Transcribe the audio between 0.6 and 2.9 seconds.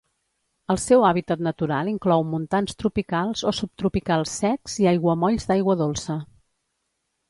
El seu hàbitat natural inclou montans